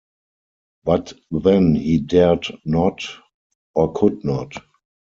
[0.83, 3.07] But then he dared not—
[3.75, 4.53] or could not.